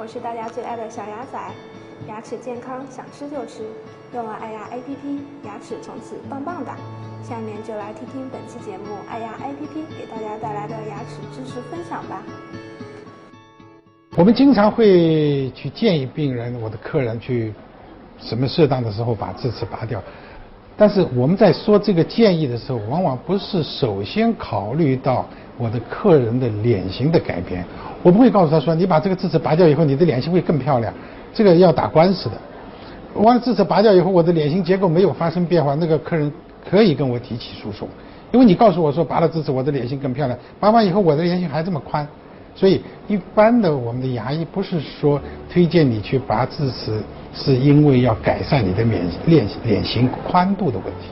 [0.00, 1.38] 我是大家最爱的小牙仔，
[2.08, 3.64] 牙齿健康想吃就吃，
[4.14, 6.74] 用了爱牙 APP，牙齿从此棒棒哒。
[7.22, 12.22] 下面就来听听本期节目爱牙 APP 给大家带来的牙齿知识分享吧。
[14.16, 17.52] 我们经常会去建议病人，我的客人去
[18.18, 20.02] 什么适当的时候把智齿拔掉。
[20.80, 25.26] 但是我们在说这个建议的时候，往往不是首先考虑到
[25.58, 27.62] 我的客人的脸型的改变。
[28.02, 30.90] 我不会告诉他说，你把这个智齿拔掉以后，你的脸型会更漂亮。
[31.34, 32.36] 这个要打官司的。
[33.12, 36.32] 完了智齿拔掉以后，我的脸型结构没有发生变化，那个客人
[36.66, 37.86] 可以跟我提起诉讼，
[38.32, 42.08] 因为你告诉我说拔了智齿，我的脸型更漂亮，拔完以后我的脸型还这么宽。
[42.56, 45.20] 所以一般的我们的牙医不是说
[45.52, 47.02] 推荐你去拔智齿。
[47.32, 51.08] 是因为要改善你的脸脸脸型宽度的问题，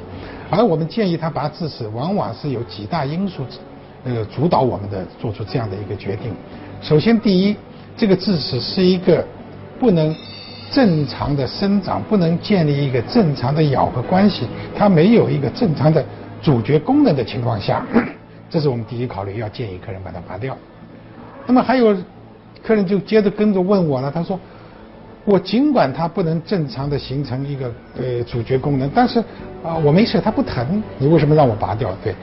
[0.50, 3.44] 而我们建议他拔智齿，往往是有几大因素，
[4.04, 6.32] 呃，主导我们的做出这样的一个决定。
[6.82, 7.56] 首先，第一，
[7.96, 9.24] 这个智齿是一个
[9.78, 10.12] 不能
[10.72, 16.04] 正常的生长，不能建立一个正常的咬合关系，它没有一个正常的
[16.42, 17.86] 咀嚼功能的情况下，
[18.50, 20.56] 这是我们第一考虑，要建议客人把它拔掉。
[21.46, 21.96] 那么还有
[22.62, 24.36] 客人就接着跟着问我了，他说。
[25.28, 29.20] 我尽管它不能正常的形成一个呃咀嚼功能，但是
[29.62, 31.94] 啊我没事，它不疼，你为什么让我拔掉？
[32.02, 32.14] 对，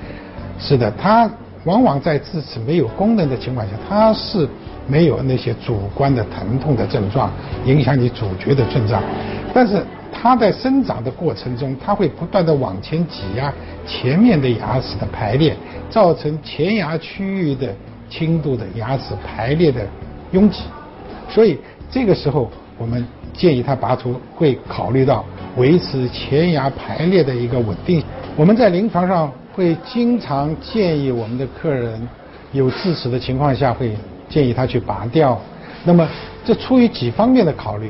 [0.58, 1.30] 是的，它
[1.66, 4.50] 往往在智齿没有功能的情况下，它是
[4.88, 7.31] 没有那些主观的疼痛的症状，
[7.67, 9.03] 影响你咀嚼的症状，
[9.53, 13.53] 但是它在生长的过程中，它会不断的往前挤压
[13.86, 15.56] 前面的牙齿的排列，
[15.92, 17.72] 造成前牙区域的
[18.09, 19.86] 轻度的牙齿排列的
[20.31, 20.64] 拥挤，
[21.30, 21.59] 所以
[21.92, 22.50] 这个时候。
[22.78, 25.23] 我们建议他拔除，会考虑到
[25.58, 28.04] 维持前牙排列的一个稳定。
[28.36, 32.08] 我们在临床上会经常建议我们的客人
[32.52, 33.96] 有智齿的情况下，会
[34.28, 35.40] 建议他去拔掉。
[35.84, 36.08] 那么
[36.44, 37.90] 这出于几方面的考虑，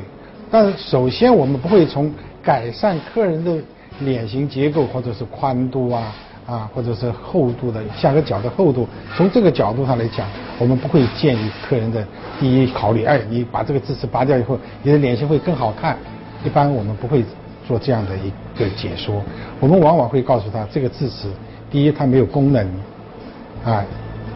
[0.50, 3.56] 但首先我们不会从改善客人的
[4.00, 6.14] 脸型结构或者是宽度啊。
[6.46, 8.86] 啊，或者是厚度的下颌角的厚度，
[9.16, 10.28] 从这个角度上来讲，
[10.60, 12.06] 我们不会建议客人的
[12.38, 15.96] 第一考虑，哎，你把这个智齿拔掉以后，你的脸型会更好看。
[16.44, 17.24] 一般我们不会
[17.66, 19.20] 做这样的一个解说，
[19.58, 21.28] 我们往往会告诉他，这个智齿，
[21.68, 22.64] 第一它没有功能，
[23.64, 23.84] 啊，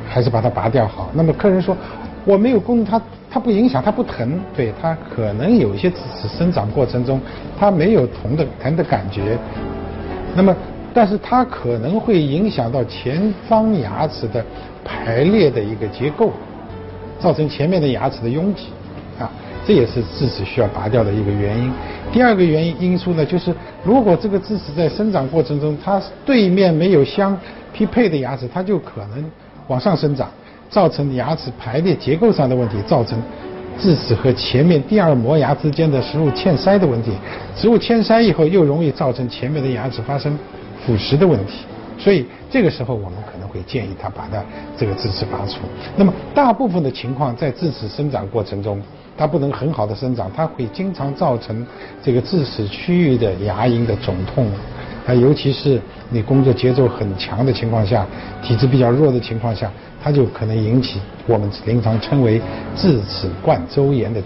[0.09, 1.11] 还是把它拔掉好。
[1.15, 1.77] 那么客人说，
[2.25, 3.01] 我没有功能，它
[3.31, 7.21] 它不影响，它不疼，对，它可能有一些智齿生长过程中，
[7.57, 9.39] 它没有疼的疼的感觉，
[10.35, 10.53] 那么。
[10.93, 14.45] 但是它可能会影响到前方牙齿的
[14.85, 16.33] 排列的一个结构，
[17.19, 18.67] 造成前面的牙齿的拥挤，
[19.19, 19.31] 啊，
[19.67, 21.73] 这也是智齿需要拔掉的一个原因。
[22.13, 27.39] 第二个原因因素呢，就是如果这个智齿在生长过程中，它对面没有相
[27.73, 29.25] 匹配的牙齿，它就可能
[29.69, 30.29] 往上生长，
[30.69, 33.23] 造成牙齿排列结构上的问题，造成
[33.79, 37.13] 智齿和前面第二磨牙之间的食物嵌塞的问题。
[37.55, 40.37] 食物嵌塞以后，又容易造成前面的牙齿发生。
[40.87, 41.65] 腐蚀的问题，
[41.99, 44.43] 所以这个时候我们可能会建议他把它
[44.77, 45.59] 这个智齿拔除。
[45.97, 48.81] 那么大部分的情况，在智齿生长过程中，
[49.17, 51.67] 它不能很好的生长，它会经常造成
[52.03, 54.47] 这个智齿区域的牙龈的肿痛，
[55.07, 58.07] 啊，尤其是你工作节奏很强的情况下，
[58.43, 59.71] 体质比较弱的情况下，
[60.03, 62.41] 它就可能引起我们临床称为
[62.75, 64.23] 智齿冠周炎的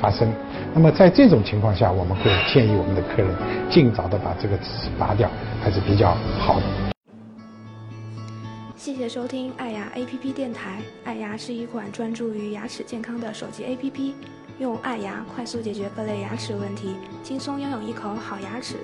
[0.00, 0.26] 发生。
[0.74, 3.34] 那么在这种情况下，我们会建议我们的客人
[3.68, 5.28] 尽早的把这个智齿拔掉，
[5.60, 6.66] 还是比较好的。
[8.76, 10.80] 谢谢收听爱牙 APP 电台。
[11.04, 14.12] 爱牙是一款专注于牙齿健康的手机 APP，
[14.60, 18.76] 用爱牙快速解决各类牙齿问题，轻松拥有一口好牙齿。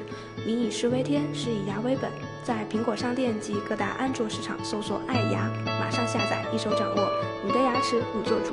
[0.45, 2.11] 民以食为天，是以牙为本。
[2.43, 5.49] 在苹果商店及各大安卓市场搜索“爱牙”，
[5.81, 7.09] 马上下载，一手掌握，
[7.45, 8.53] 你的牙齿你做主。